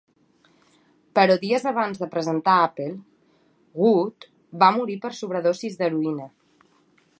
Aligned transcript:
Però 1.17 1.35
dies 1.43 1.67
abans 1.71 2.01
de 2.03 2.07
presentar 2.15 2.55
"Apple", 2.63 2.95
Wood 3.83 4.27
va 4.65 4.73
morir 4.79 4.99
per 5.07 5.15
sobredosis 5.21 5.81
d'heroïna. 5.83 6.29